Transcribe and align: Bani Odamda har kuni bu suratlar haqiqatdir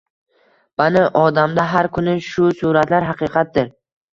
Bani 0.81 1.03
Odamda 1.25 1.67
har 1.73 1.91
kuni 1.99 2.17
bu 2.31 2.49
suratlar 2.63 3.07
haqiqatdir 3.11 3.71